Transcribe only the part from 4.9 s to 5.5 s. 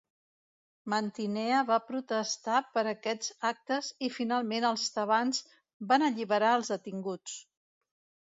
tebans